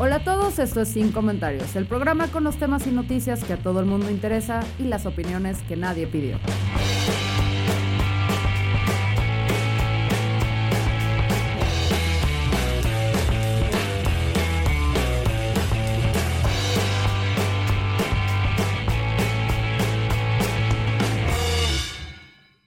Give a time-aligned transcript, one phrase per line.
[0.00, 3.54] Hola a todos, esto es Sin Comentarios, el programa con los temas y noticias que
[3.54, 6.38] a todo el mundo interesa y las opiniones que nadie pidió.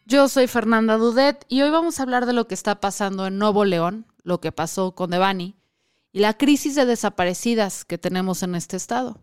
[0.06, 3.38] Yo soy Fernanda Dudet y hoy vamos a hablar de lo que está pasando en
[3.38, 5.61] Nuevo León, lo que pasó con Devani
[6.12, 9.22] y la crisis de desaparecidas que tenemos en este estado.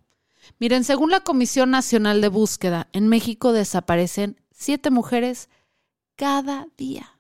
[0.59, 5.49] Miren, según la Comisión Nacional de Búsqueda, en México desaparecen siete mujeres
[6.17, 7.19] cada día.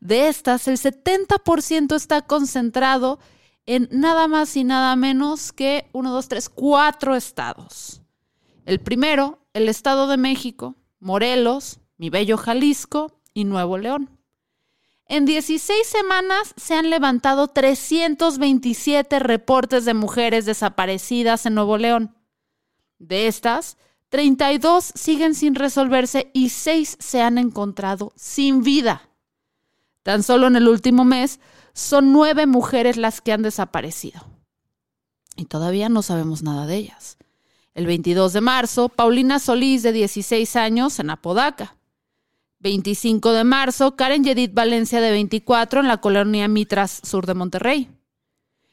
[0.00, 3.18] De estas, el 70% está concentrado
[3.66, 8.02] en nada más y nada menos que uno, dos, tres, cuatro estados.
[8.66, 14.13] El primero, el Estado de México, Morelos, mi bello Jalisco y Nuevo León.
[15.06, 22.16] En 16 semanas se han levantado 327 reportes de mujeres desaparecidas en Nuevo León.
[22.98, 23.76] De estas,
[24.08, 29.10] 32 siguen sin resolverse y 6 se han encontrado sin vida.
[30.02, 31.40] Tan solo en el último mes
[31.74, 34.22] son 9 mujeres las que han desaparecido.
[35.36, 37.18] Y todavía no sabemos nada de ellas.
[37.74, 41.76] El 22 de marzo, Paulina Solís, de 16 años, en Apodaca.
[42.64, 47.90] 25 de marzo, Karen Yedith Valencia, de 24, en la colonia Mitras, sur de Monterrey.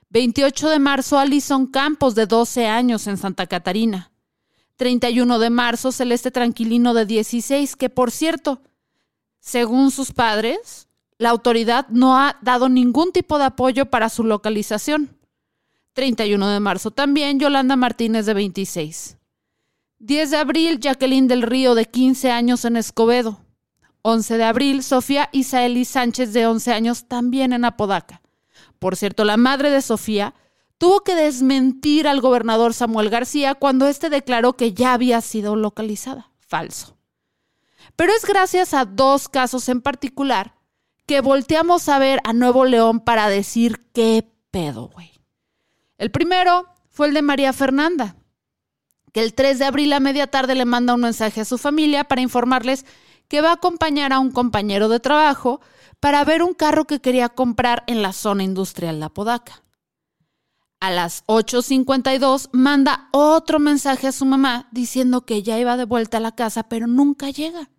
[0.09, 4.13] 28 de marzo, Alison Campos, de 12 años, en Santa Catarina.
[4.77, 8.61] 31 de marzo, Celeste Tranquilino, de 16, que por cierto,
[9.41, 15.17] según sus padres, la autoridad no ha dado ningún tipo de apoyo para su localización.
[15.91, 19.17] 31 de marzo también, Yolanda Martínez, de 26.
[19.99, 23.50] 10 de abril, Jacqueline del Río, de 15 años, en Escobedo.
[24.03, 28.21] 11 de abril, Sofía Isaeli Sánchez, de 11 años, también en Apodaca.
[28.79, 30.33] Por cierto, la madre de Sofía
[30.77, 36.31] tuvo que desmentir al gobernador Samuel García cuando éste declaró que ya había sido localizada.
[36.39, 36.97] Falso.
[37.95, 40.55] Pero es gracias a dos casos en particular
[41.05, 45.11] que volteamos a ver a Nuevo León para decir qué pedo, güey.
[45.97, 48.15] El primero fue el de María Fernanda,
[49.13, 52.05] que el 3 de abril a media tarde le manda un mensaje a su familia
[52.05, 52.85] para informarles
[53.31, 55.61] que va a acompañar a un compañero de trabajo
[56.01, 59.63] para ver un carro que quería comprar en la zona industrial de Apodaca.
[60.81, 66.17] A las 8.52 manda otro mensaje a su mamá diciendo que ya iba de vuelta
[66.17, 67.69] a la casa, pero nunca llega.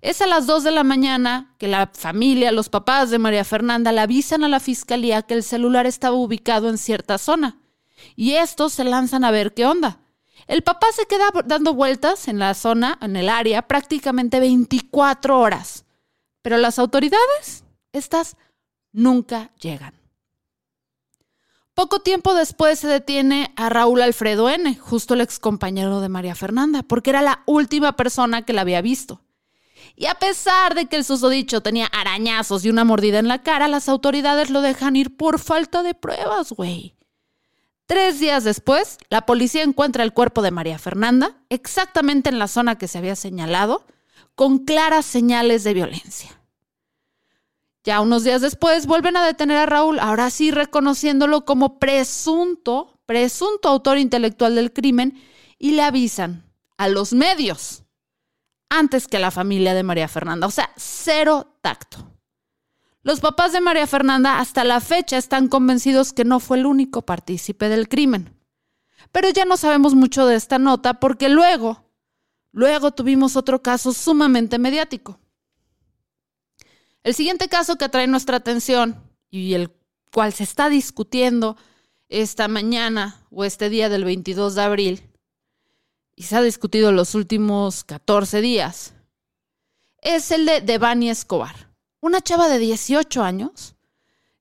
[0.00, 3.92] Es a las 2 de la mañana que la familia, los papás de María Fernanda
[3.92, 7.58] le avisan a la fiscalía que el celular estaba ubicado en cierta zona.
[8.14, 10.00] Y estos se lanzan a ver qué onda.
[10.46, 15.84] El papá se queda dando vueltas en la zona, en el área, prácticamente 24 horas.
[16.42, 18.36] Pero las autoridades, estas
[18.92, 19.94] nunca llegan.
[21.74, 26.34] Poco tiempo después se detiene a Raúl Alfredo N., justo el ex compañero de María
[26.34, 29.20] Fernanda, porque era la última persona que la había visto.
[29.94, 33.68] Y a pesar de que el susodicho tenía arañazos y una mordida en la cara,
[33.68, 36.95] las autoridades lo dejan ir por falta de pruebas, güey.
[37.86, 42.76] Tres días después, la policía encuentra el cuerpo de María Fernanda, exactamente en la zona
[42.76, 43.86] que se había señalado,
[44.34, 46.40] con claras señales de violencia.
[47.84, 53.68] Ya unos días después vuelven a detener a Raúl, ahora sí reconociéndolo como presunto, presunto
[53.68, 55.22] autor intelectual del crimen,
[55.56, 56.44] y le avisan
[56.76, 57.84] a los medios
[58.68, 60.48] antes que a la familia de María Fernanda.
[60.48, 62.15] O sea, cero tacto.
[63.06, 67.02] Los papás de María Fernanda hasta la fecha están convencidos que no fue el único
[67.02, 68.36] partícipe del crimen.
[69.12, 71.84] Pero ya no sabemos mucho de esta nota porque luego,
[72.50, 75.20] luego tuvimos otro caso sumamente mediático.
[77.04, 79.00] El siguiente caso que atrae nuestra atención
[79.30, 79.70] y el
[80.12, 81.56] cual se está discutiendo
[82.08, 85.02] esta mañana o este día del 22 de abril,
[86.16, 88.94] y se ha discutido los últimos 14 días,
[89.98, 91.66] es el de Devani Escobar,
[92.00, 93.74] una chava de 18 años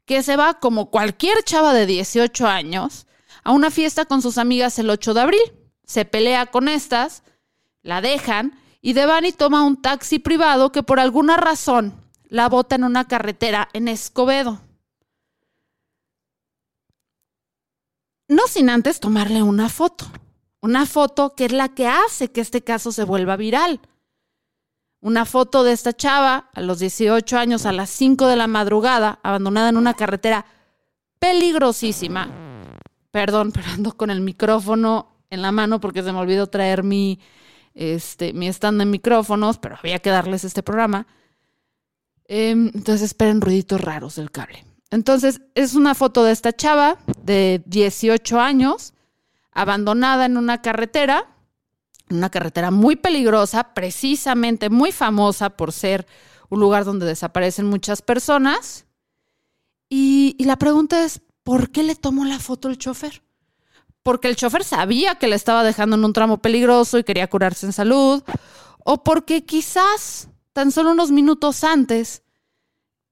[0.06, 3.08] que se va como cualquier chava de 18 años
[3.44, 5.54] a una fiesta con sus amigas el 8 de abril.
[5.86, 7.24] Se pelea con estas,
[7.82, 11.94] la dejan y Devani toma un taxi privado que por alguna razón
[12.28, 14.62] la bota en una carretera en Escobedo.
[18.28, 20.06] No sin antes tomarle una foto.
[20.62, 23.80] Una foto que es la que hace que este caso se vuelva viral.
[25.06, 29.20] Una foto de esta chava a los 18 años a las 5 de la madrugada,
[29.22, 30.48] abandonada en una carretera
[31.20, 32.28] peligrosísima.
[33.12, 37.20] Perdón, pero ando con el micrófono en la mano porque se me olvidó traer mi,
[37.76, 41.06] este, mi stand de micrófonos, pero había que darles este programa.
[42.28, 44.66] Em, entonces esperen ruiditos raros del cable.
[44.90, 48.96] Entonces es una foto de esta chava de 18 años,
[49.52, 51.28] abandonada en una carretera,
[52.10, 56.06] una carretera muy peligrosa, precisamente muy famosa por ser
[56.50, 58.86] un lugar donde desaparecen muchas personas.
[59.90, 63.22] Y, la pregunta es, ¿por qué le tomó la foto el chofer?
[64.04, 67.66] porque el chofer sabía que le estaba dejando en un tramo peligroso y quería curarse
[67.66, 68.22] en salud,
[68.84, 72.22] o porque quizás tan solo unos minutos antes,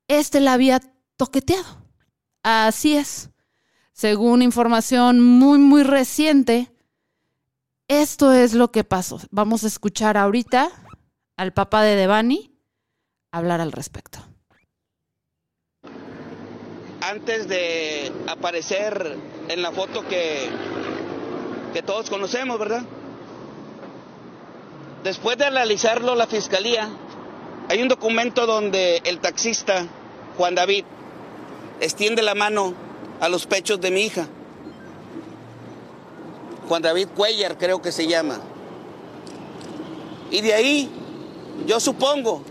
[0.08, 0.82] este la había
[1.18, 1.82] toqueteado.
[2.44, 3.32] Así es.
[3.92, 6.72] Según información muy, muy reciente,
[7.88, 9.20] esto es lo que pasó.
[9.32, 10.70] Vamos a escuchar ahorita
[11.38, 12.52] al papá de Devani
[13.32, 14.20] hablar al respecto.
[17.02, 19.18] Antes de aparecer
[19.50, 20.50] en la foto que
[21.74, 22.84] que todos conocemos, ¿verdad?
[25.04, 26.88] Después de analizarlo la fiscalía,
[27.68, 29.88] hay un documento donde el taxista
[30.38, 30.86] Juan David
[31.82, 32.74] extiende la mano
[33.20, 34.28] a los pechos de mi hija.
[36.68, 38.40] Juan David Cuellar creo que se llama.
[40.32, 40.90] Y de ahí
[41.66, 42.44] yo supongo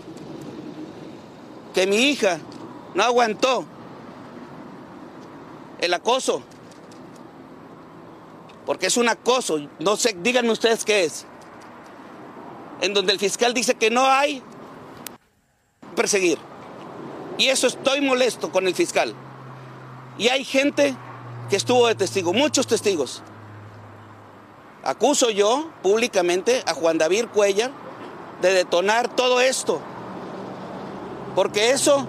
[1.73, 2.39] que mi hija
[2.93, 3.65] no aguantó
[5.79, 6.43] el acoso
[8.65, 11.25] porque es un acoso, no sé, díganme ustedes qué es,
[12.81, 14.41] en donde el fiscal dice que no hay
[15.95, 16.37] perseguir.
[17.37, 19.13] Y eso estoy molesto con el fiscal.
[20.17, 20.95] Y hay gente
[21.49, 23.23] que estuvo de testigo, muchos testigos.
[24.83, 27.71] Acuso yo públicamente a Juan David Cuellar
[28.41, 29.79] de detonar todo esto,
[31.35, 32.05] porque eso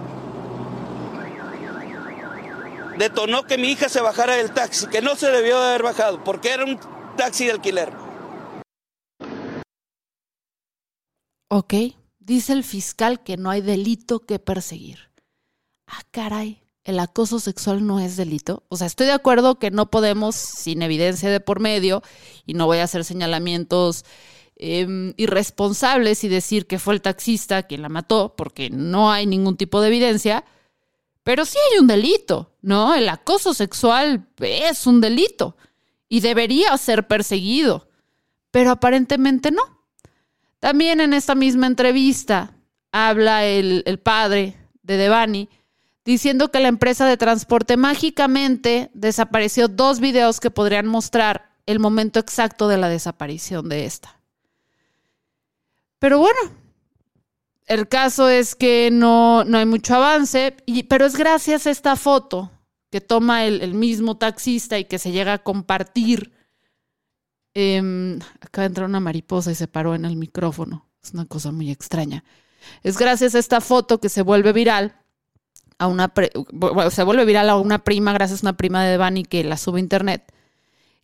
[2.97, 6.23] detonó que mi hija se bajara del taxi, que no se debió de haber bajado,
[6.23, 6.77] porque era un
[7.15, 7.93] taxi de alquiler.
[11.49, 11.73] Ok,
[12.19, 15.11] dice el fiscal que no hay delito que perseguir.
[15.87, 18.63] Ah, caray, el acoso sexual no es delito.
[18.69, 22.01] O sea, estoy de acuerdo que no podemos, sin evidencia de por medio,
[22.45, 24.05] y no voy a hacer señalamientos
[24.55, 29.57] em, irresponsables y decir que fue el taxista quien la mató, porque no hay ningún
[29.57, 30.45] tipo de evidencia
[31.25, 32.93] pero sí hay un delito, ¿no?
[32.93, 35.57] El acoso sexual es un delito
[36.07, 37.89] y debería ser perseguido,
[38.51, 39.63] pero aparentemente no.
[40.59, 42.55] También en esta misma entrevista
[42.91, 45.49] habla el, padre de Devani
[46.05, 52.19] diciendo que la empresa de transporte mágicamente desapareció dos videos que podrían mostrar el momento
[52.19, 54.19] exacto de la desaparición de esta.
[55.97, 56.39] Pero bueno,
[57.65, 61.95] el caso es que no, no hay mucho avance, y, pero es gracias a esta
[61.95, 62.51] foto
[62.91, 66.31] que toma el, mismo taxista y que se llega a compartir.
[67.57, 70.87] Eh, de entrar una mariposa y se paró en el micrófono.
[71.01, 72.23] Es una cosa muy extraña.
[72.83, 74.93] Es gracias a esta foto que se vuelve viral
[75.77, 76.11] a una
[76.91, 79.79] se vuelve viral a una prima, gracias a una prima de Devani que la sube
[79.79, 80.33] a internet,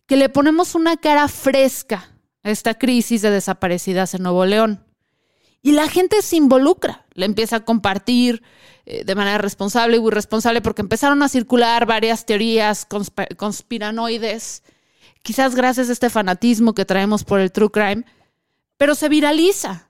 [0.06, 2.10] que le ponemos una cara fresca
[2.42, 4.84] a esta crisis de desaparecidas en Nuevo León.
[5.62, 8.42] Y la gente se involucra, le empieza a compartir
[8.84, 12.86] eh, de manera responsable o irresponsable porque empezaron a circular varias teorías
[13.36, 14.64] conspiranoides,
[15.22, 18.04] quizás gracias a este fanatismo que traemos por el true crime,
[18.76, 19.88] pero se viraliza.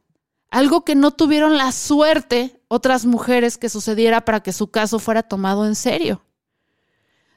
[0.50, 5.22] Algo que no tuvieron la suerte otras mujeres que sucediera para que su caso fuera
[5.22, 6.24] tomado en serio.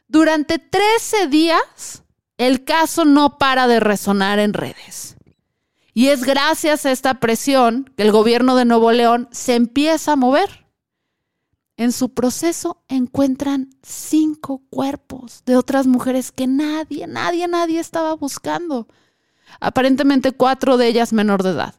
[0.07, 2.03] Durante 13 días,
[2.37, 5.17] el caso no para de resonar en redes.
[5.93, 10.15] Y es gracias a esta presión que el gobierno de Nuevo León se empieza a
[10.15, 10.67] mover.
[11.75, 18.87] En su proceso encuentran cinco cuerpos de otras mujeres que nadie, nadie, nadie estaba buscando.
[19.59, 21.75] Aparentemente cuatro de ellas menor de edad.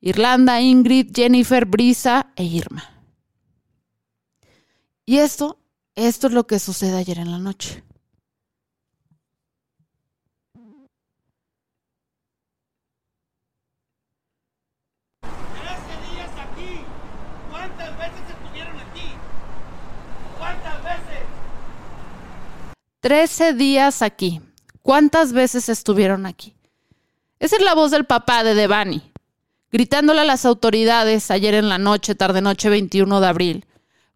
[0.00, 2.84] Irlanda, Ingrid, Jennifer, Brisa e Irma.
[5.04, 5.58] Y esto,
[5.94, 7.82] esto es lo que sucede ayer en la noche.
[23.06, 24.40] 13 días aquí.
[24.82, 26.56] ¿Cuántas veces estuvieron aquí?
[27.38, 29.12] Esa es la voz del papá de Devani,
[29.70, 33.66] gritándole a las autoridades ayer en la noche, tarde noche 21 de abril,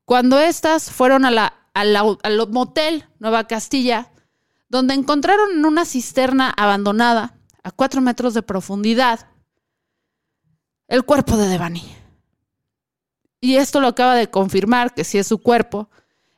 [0.04, 4.10] cuando éstas fueron al motel Nueva Castilla,
[4.68, 9.28] donde encontraron en una cisterna abandonada, a cuatro metros de profundidad,
[10.88, 11.94] el cuerpo de Devani.
[13.40, 15.88] Y esto lo acaba de confirmar, que si es su cuerpo,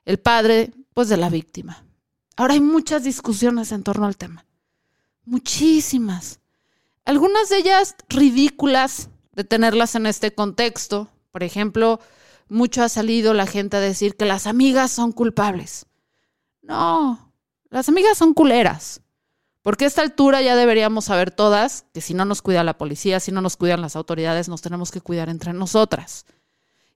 [0.04, 1.84] el padre, pues, de la víctima.
[2.36, 4.44] Ahora hay muchas discusiones en torno al tema.
[5.24, 6.40] Muchísimas.
[7.04, 11.08] Algunas de ellas ridículas de tenerlas en este contexto.
[11.30, 12.00] Por ejemplo,
[12.48, 15.86] mucho ha salido la gente a decir que las amigas son culpables.
[16.62, 17.32] No,
[17.70, 19.00] las amigas son culeras.
[19.62, 23.20] Porque a esta altura ya deberíamos saber todas que si no nos cuida la policía,
[23.20, 26.26] si no nos cuidan las autoridades, nos tenemos que cuidar entre nosotras.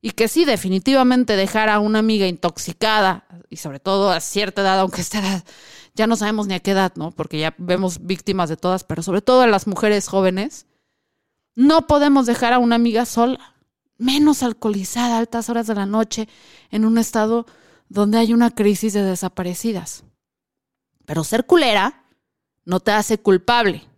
[0.03, 4.81] Y que sí, definitivamente dejar a una amiga intoxicada, y sobre todo a cierta edad,
[4.81, 5.45] aunque esta edad
[5.97, 7.11] ya no sabemos ni a qué edad, ¿no?
[7.11, 10.67] Porque ya vemos víctimas de todas, pero sobre todo a las mujeres jóvenes,
[11.55, 13.57] no podemos dejar a una amiga sola,
[13.97, 16.29] menos alcoholizada a altas horas de la noche,
[16.71, 17.47] en un estado
[17.89, 20.05] donde hay una crisis de desaparecidas.
[21.07, 22.05] Pero ser culera
[22.65, 23.89] no te hace culpable.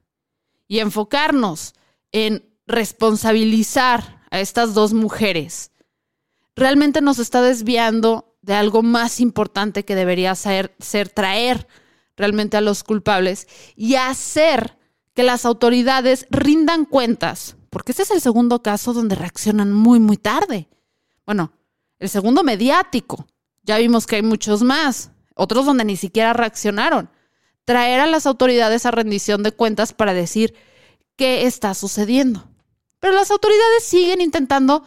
[0.68, 1.74] Y enfocarnos
[2.12, 5.72] en responsabilizar a estas dos mujeres
[6.54, 11.66] realmente nos está desviando de algo más importante que debería ser, ser traer
[12.18, 14.76] realmente a los culpables y hacer
[15.14, 20.16] que las autoridades rindan cuentas, porque ese es el segundo caso donde reaccionan muy, muy
[20.16, 20.68] tarde.
[21.24, 21.52] Bueno,
[21.98, 23.26] el segundo mediático.
[23.62, 27.10] Ya vimos que hay muchos más, otros donde ni siquiera reaccionaron.
[27.64, 30.54] Traer a las autoridades a rendición de cuentas para decir
[31.16, 32.48] qué está sucediendo.
[33.00, 34.84] Pero las autoridades siguen intentando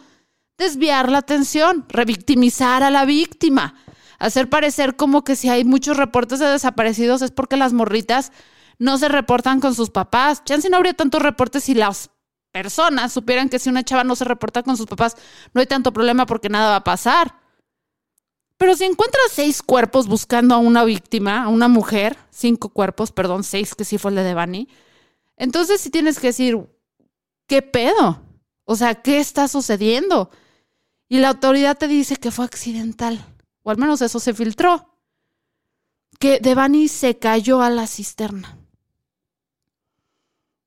[0.58, 3.76] desviar la atención, revictimizar a la víctima,
[4.22, 8.30] hacer parecer como que si hay muchos reportes de desaparecidos es porque las morritas
[8.78, 10.44] no se reportan con sus papás.
[10.44, 12.10] Chance no habría tantos reportes si las
[12.52, 15.16] personas supieran que si una chava no se reporta con sus papás,
[15.52, 17.34] no hay tanto problema porque nada va a pasar.
[18.58, 23.42] Pero si encuentras seis cuerpos buscando a una víctima, a una mujer, cinco cuerpos, perdón,
[23.42, 24.68] seis que sí fue el de Devani,
[25.36, 26.64] entonces sí tienes que decir,
[27.48, 28.22] ¿qué pedo?
[28.64, 30.30] O sea, ¿qué está sucediendo?
[31.08, 33.31] Y la autoridad te dice que fue accidental,
[33.62, 34.96] o al menos eso se filtró,
[36.18, 38.58] que Devani se cayó a la cisterna.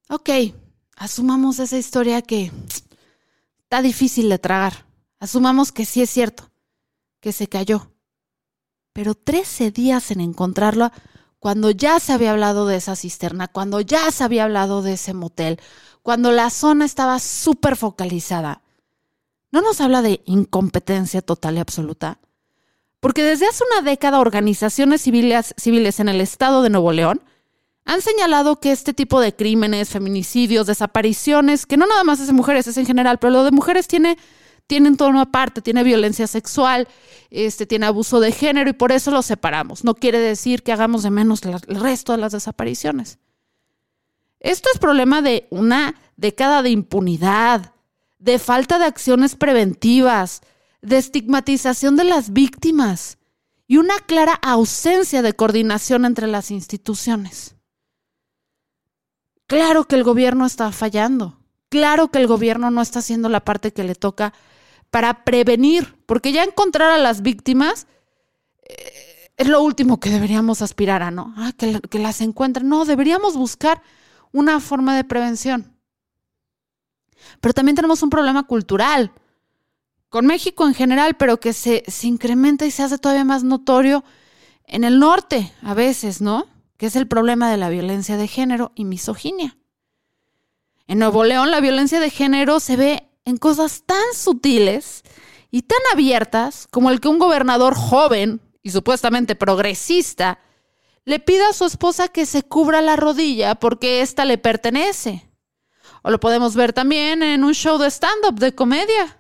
[0.10, 0.30] Ok,
[0.96, 2.52] asumamos esa historia que
[3.64, 4.86] está difícil de tragar.
[5.20, 6.52] Asumamos que sí es cierto,
[7.20, 7.92] que se cayó.
[8.94, 10.94] Pero 13 días en encontrarla
[11.40, 15.14] cuando ya se había hablado de esa cisterna, cuando ya se había hablado de ese
[15.14, 15.60] motel,
[16.02, 18.62] cuando la zona estaba súper focalizada.
[19.52, 22.20] ¿No nos habla de incompetencia total y absoluta?
[23.00, 25.54] Porque desde hace una década organizaciones civiles,
[26.00, 27.22] en el estado de Nuevo León
[27.86, 32.34] han señalado que este tipo de crímenes, feminicidios, desapariciones, que no nada más es de
[32.34, 34.18] mujeres, es en general, pero lo de mujeres tiene,
[34.66, 36.88] tiene en tono aparte, tiene violencia sexual,
[37.30, 39.84] este, tiene abuso de género y por eso lo separamos.
[39.84, 43.20] No quiere decir que hagamos de menos el resto de las desapariciones.
[44.40, 47.74] Esto es problema de una década de impunidad,
[48.20, 50.42] de falta de acciones preventivas,
[50.86, 53.18] de estigmatización de las víctimas
[53.68, 57.56] y una clara ausencia de coordinación entre las instituciones.
[59.48, 61.40] Claro que el gobierno está fallando.
[61.70, 64.34] Claro que el gobierno no está haciendo la parte que le toca
[64.92, 67.88] para prevenir, porque ya encontrar a las víctimas
[68.64, 71.34] eh, es lo último que deberíamos aspirar a, ¿no?
[71.36, 72.70] Ah, que, que las encuentren.
[72.70, 73.82] No, deberíamos buscar
[74.32, 75.76] una forma de prevención.
[77.42, 79.12] Pero también tenemos un problema cultural
[80.16, 84.06] con México en general, pero que se, se incrementa y se hace todavía más notorio
[84.66, 86.48] en el norte a veces, ¿no?
[86.78, 89.58] que es el problema de la violencia de género y misoginia.
[90.88, 95.04] En Nuevo León la violencia de género se ve en cosas tan sutiles
[95.52, 100.40] y tan abiertas como el que un gobernador joven y supuestamente progresista
[101.04, 105.30] le pida a su esposa que se cubra la rodilla porque ésta le pertenece.
[106.04, 109.18] O lo podemos ver también en un show de stand-up de comedia,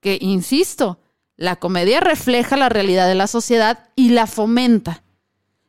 [0.00, 1.00] que, insisto,
[1.36, 5.02] la comedia refleja la realidad de la sociedad y la fomenta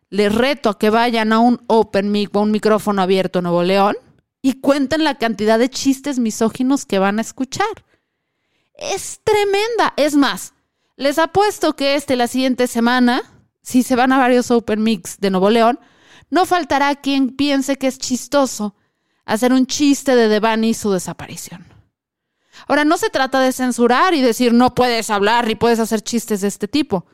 [0.09, 3.63] les reto a que vayan a un open mic o un micrófono abierto en Nuevo
[3.63, 3.95] León
[4.41, 7.67] y cuenten la cantidad de chistes misóginos que van a escuchar.
[8.73, 9.93] Es tremenda.
[9.97, 10.53] Es más,
[10.95, 13.21] les apuesto que este la siguiente semana,
[13.61, 15.79] si se van a varios open mix de Nuevo León,
[16.29, 18.75] no faltará quien piense que es chistoso
[19.25, 21.65] hacer un chiste de Devani y su desaparición.
[22.67, 26.41] Ahora, no se trata de censurar y decir no puedes hablar ni puedes hacer chistes
[26.41, 27.05] de este tipo.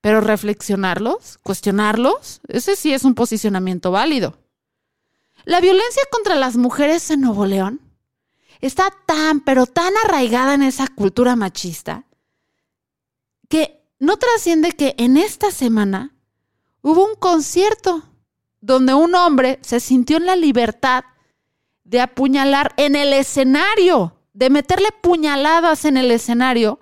[0.00, 4.38] Pero reflexionarlos, cuestionarlos, ese sí es un posicionamiento válido.
[5.44, 7.80] La violencia contra las mujeres en Nuevo León
[8.60, 12.04] está tan, pero tan arraigada en esa cultura machista
[13.48, 16.14] que no trasciende que en esta semana
[16.82, 18.02] hubo un concierto
[18.60, 21.04] donde un hombre se sintió en la libertad
[21.84, 26.80] de apuñalar en el escenario, de meterle puñaladas en el escenario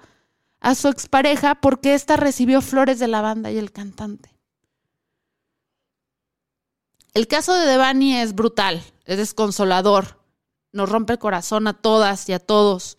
[0.60, 4.34] a su expareja porque ésta recibió flores de la banda y el cantante.
[7.14, 10.22] El caso de Devani es brutal, es desconsolador,
[10.72, 12.98] nos rompe el corazón a todas y a todos.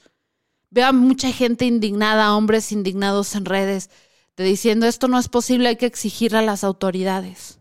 [0.71, 3.89] Veo a mucha gente indignada, hombres indignados en redes,
[4.35, 7.59] de diciendo esto no es posible, hay que exigir a las autoridades.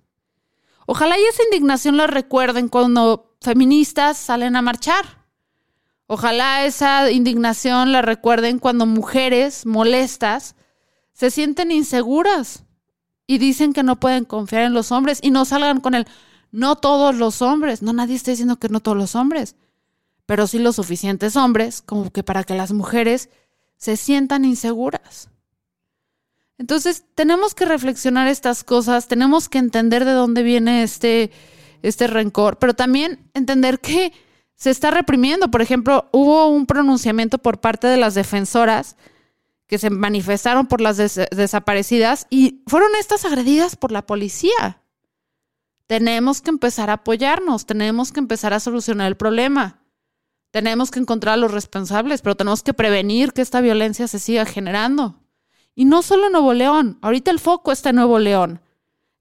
[0.87, 5.18] Ojalá y esa indignación la recuerden cuando feministas salen a marchar.
[6.11, 10.57] Ojalá esa indignación la recuerden cuando mujeres molestas
[11.13, 12.65] se sienten inseguras
[13.27, 16.07] y dicen que no pueden confiar en los hombres y no salgan con el
[16.51, 17.83] no todos los hombres.
[17.83, 19.55] No, nadie está diciendo que no todos los hombres,
[20.25, 23.29] pero sí los suficientes hombres como que para que las mujeres
[23.77, 25.29] se sientan inseguras.
[26.57, 31.31] Entonces, tenemos que reflexionar estas cosas, tenemos que entender de dónde viene este,
[31.83, 34.15] este rencor, pero también entender que
[34.59, 35.51] se está reprimiendo.
[35.51, 38.97] Por ejemplo, hubo un pronunciamiento por parte de las defensoras
[39.67, 44.83] que se manifestaron por las desaparecidas y fueron estas agredidas por la policía.
[45.87, 49.81] Tenemos que empezar a apoyarnos, tenemos que empezar a solucionar el problema.
[50.51, 54.45] Tenemos que encontrar a los responsables, pero tenemos que prevenir que esta violencia se siga
[54.45, 55.21] generando.
[55.75, 58.61] Y no solo en Nuevo León, ahorita el foco está en Nuevo León.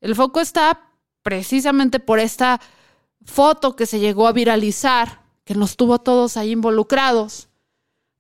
[0.01, 0.91] El foco está
[1.21, 2.59] precisamente por esta
[3.23, 7.47] foto que se llegó a viralizar, que nos tuvo todos ahí involucrados,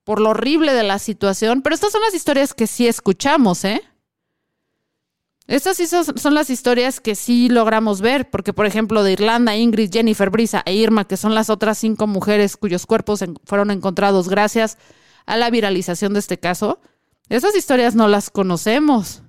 [0.03, 1.61] por lo horrible de la situación.
[1.61, 3.81] Pero estas son las historias que sí escuchamos, ¿eh?
[5.47, 9.91] Estas sí son, las historias que sí logramos ver, porque por ejemplo de Irlanda, Ingrid,
[9.91, 14.77] Jennifer, Brisa e Irma, que son las otras cinco mujeres cuyos cuerpos fueron encontrados gracias
[15.25, 16.79] a la viralización de este caso,
[17.29, 19.21] esas historias no las conocemos.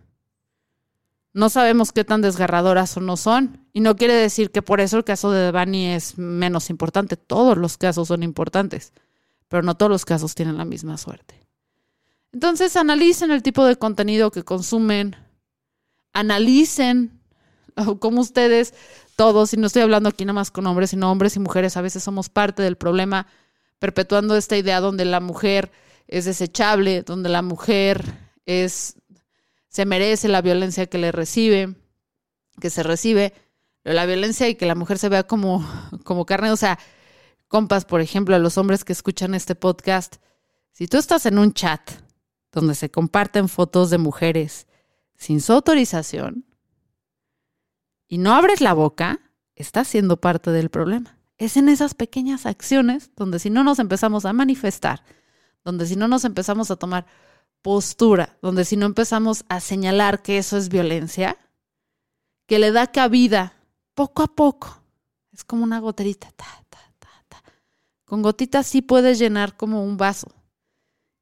[1.32, 3.66] No sabemos qué tan desgarradoras o no son.
[3.72, 7.16] Y no quiere decir que por eso el caso de Devani es menos importante.
[7.16, 8.92] Todos los casos son importantes,
[9.48, 11.46] pero no todos los casos tienen la misma suerte.
[12.32, 15.16] Entonces analicen el tipo de contenido que consumen,
[16.12, 17.20] analicen
[18.00, 18.74] cómo ustedes,
[19.16, 21.80] todos, y no estoy hablando aquí nada más con hombres, sino hombres y mujeres, a
[21.80, 23.26] veces somos parte del problema,
[23.78, 25.72] perpetuando esta idea donde la mujer
[26.06, 28.04] es desechable, donde la mujer
[28.46, 28.96] es,
[29.68, 31.76] se merece la violencia que le recibe,
[32.60, 33.34] que se recibe,
[33.84, 35.66] la violencia y que la mujer se vea como,
[36.04, 36.78] como carne, o sea,
[37.48, 40.16] compas, por ejemplo, a los hombres que escuchan este podcast,
[40.72, 41.90] si tú estás en un chat
[42.52, 44.66] donde se comparten fotos de mujeres
[45.16, 46.44] sin su autorización
[48.06, 49.20] y no abres la boca,
[49.54, 51.18] estás siendo parte del problema.
[51.36, 55.04] Es en esas pequeñas acciones donde si no nos empezamos a manifestar,
[55.64, 57.06] donde si no nos empezamos a tomar
[57.62, 61.36] postura, donde si no empezamos a señalar que eso es violencia,
[62.46, 63.54] que le da cabida
[63.94, 64.82] poco a poco.
[65.32, 66.30] Es como una goterita.
[66.36, 66.78] Ta, ta,
[67.28, 67.42] ta,
[68.04, 70.28] Con gotitas sí puedes llenar como un vaso.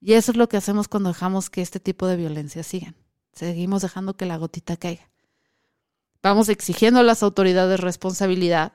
[0.01, 2.95] Y eso es lo que hacemos cuando dejamos que este tipo de violencia sigan
[3.37, 5.09] seguimos dejando que la gotita caiga.
[6.23, 8.73] Vamos exigiendo a las autoridades responsabilidad,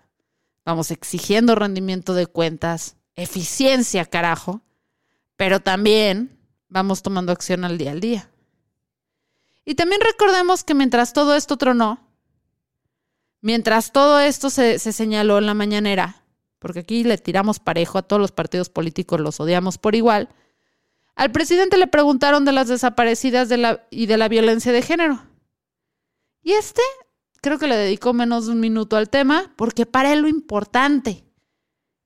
[0.63, 4.61] vamos exigiendo rendimiento de cuentas, eficiencia, carajo,
[5.35, 6.39] pero también
[6.71, 8.29] vamos tomando acción al día al día.
[9.63, 11.99] Y también recordemos que mientras todo esto tronó,
[13.41, 16.23] mientras todo esto se, se, señaló en la mañanera,
[16.57, 20.29] porque aquí le tiramos parejo a todos los partidos políticos, los odiamos por igual,
[21.15, 23.49] al presidente le preguntaron de las desaparecidas
[23.91, 25.21] y de la violencia de género.
[26.41, 26.81] Y este
[27.41, 31.25] creo que le dedicó menos de un minuto al tema porque para él lo importante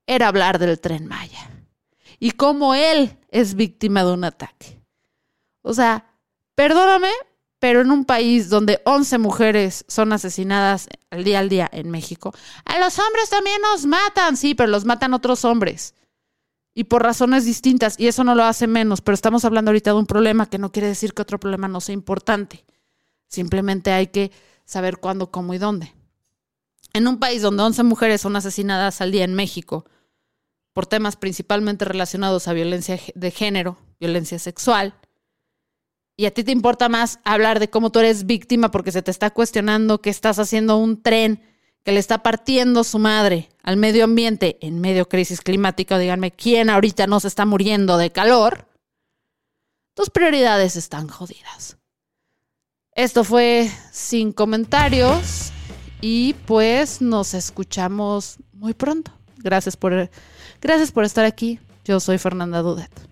[0.08, 1.55] era hablar del tren Maya
[2.20, 4.82] y cómo él es víctima de un ataque.
[5.62, 6.06] O sea,
[6.56, 7.10] perdóname,
[7.60, 12.34] pero en un país donde 11 mujeres son asesinadas al día al día en México,
[12.66, 15.96] a los hombres también nos matan, sí, pero los matan otros hombres
[16.78, 19.98] y por razones distintas, y eso no lo hace menos, pero estamos hablando ahorita de
[19.98, 22.66] un problema que no quiere decir que otro problema no sea importante.
[23.30, 24.32] Simplemente hay que
[24.66, 25.96] saber cuándo, cómo y dónde.
[26.94, 29.86] En un país donde 11 mujeres son asesinadas al día en México
[30.76, 34.94] por temas principalmente relacionados a violencia de género, violencia sexual,
[36.18, 39.10] y a ti te importa más hablar de cómo tú eres víctima porque se te
[39.10, 41.42] está cuestionando que estás haciendo un tren
[41.86, 46.70] que le está partiendo su madre al medio ambiente en medio crisis climática, díganme quién
[46.70, 48.68] ahorita no se está muriendo de calor,
[49.94, 51.78] tus prioridades están jodidas.
[52.92, 55.54] Esto fue sin comentarios
[56.02, 59.14] y pues nos escuchamos muy pronto.
[59.38, 60.10] Gracias por,
[60.62, 61.60] Gracias por estar aquí.
[61.84, 63.06] Yo soy Fernanda Dudet.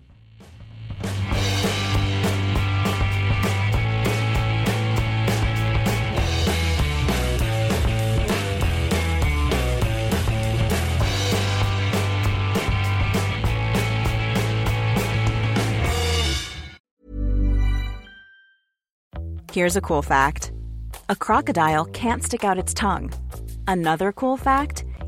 [19.53, 20.51] Here's a cool fact.
[21.09, 23.13] A crocodile can't stick out its tongue.
[23.67, 24.83] Another cool fact.